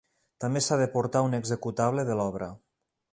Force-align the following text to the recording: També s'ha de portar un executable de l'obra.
També 0.43 0.61
s'ha 0.67 0.77
de 0.83 0.87
portar 0.95 1.21
un 1.27 1.39
executable 1.41 2.09
de 2.11 2.19
l'obra. 2.21 2.49